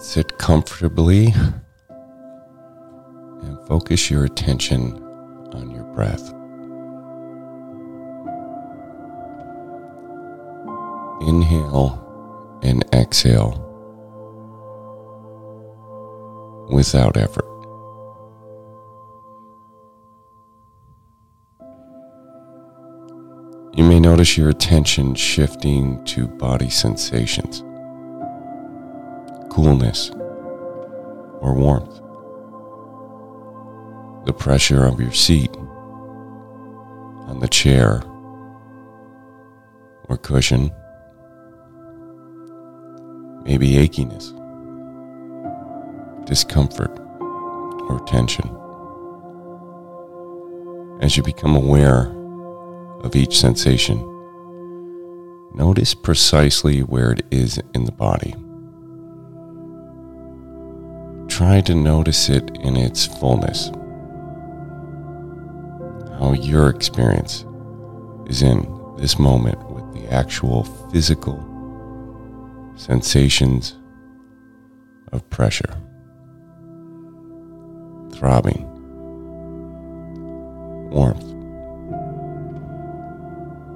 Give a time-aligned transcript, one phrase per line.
[0.00, 1.34] Sit comfortably
[3.42, 4.94] and focus your attention
[5.52, 6.32] on your breath.
[11.28, 13.66] Inhale and exhale
[16.72, 17.44] without effort.
[23.76, 27.62] You may notice your attention shifting to body sensations,
[29.50, 30.10] coolness,
[31.40, 32.00] or warmth,
[34.26, 35.54] the pressure of your seat
[37.26, 38.02] on the chair
[40.08, 40.70] or cushion,
[43.44, 44.34] maybe achiness,
[46.26, 46.96] discomfort,
[47.88, 48.48] or tension.
[51.00, 52.12] As you become aware
[53.02, 53.98] of each sensation,
[55.54, 58.34] notice precisely where it is in the body.
[61.40, 63.68] Try to notice it in its fullness,
[66.18, 67.46] how your experience
[68.26, 71.38] is in this moment with the actual physical
[72.76, 73.74] sensations
[75.12, 75.78] of pressure,
[78.12, 78.66] throbbing,
[80.90, 81.24] warmth.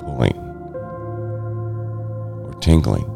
[0.00, 0.36] Pulling.
[2.42, 3.06] Or tingling.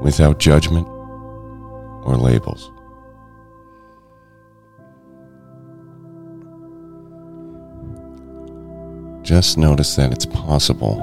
[0.00, 0.86] Without judgment
[2.02, 2.70] or labels.
[9.22, 10.96] Just notice that it's possible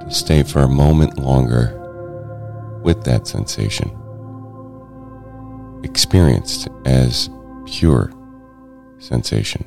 [0.00, 1.74] to stay for a moment longer
[2.82, 3.90] with that sensation,
[5.84, 7.30] experienced as
[7.66, 8.12] pure
[8.98, 9.64] sensation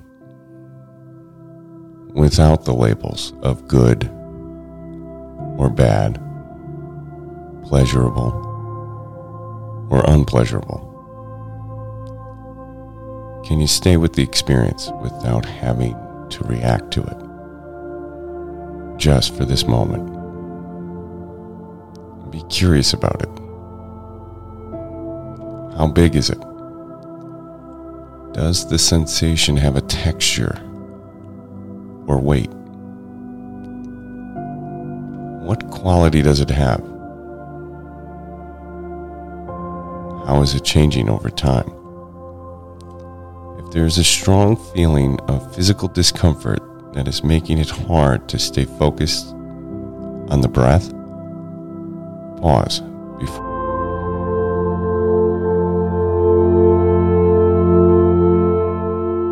[2.13, 4.03] without the labels of good
[5.57, 6.21] or bad,
[7.63, 8.50] pleasurable
[9.91, 10.88] or unpleasurable?
[13.46, 15.94] Can you stay with the experience without having
[16.29, 17.18] to react to it?
[18.97, 20.09] Just for this moment.
[22.31, 23.30] Be curious about it.
[25.78, 26.41] How big is it?
[28.34, 30.59] Does the sensation have a texture?
[32.12, 32.51] or weight?
[35.47, 36.91] What quality does it have?
[40.25, 41.67] How is it changing over time?
[43.59, 46.59] If there is a strong feeling of physical discomfort
[46.93, 50.91] that is making it hard to stay focused on the breath,
[52.41, 52.81] pause
[53.19, 53.51] before.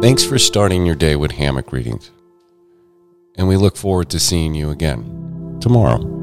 [0.02, 2.12] Thanks for starting your day with hammock readings
[3.40, 6.19] and we look forward to seeing you again tomorrow.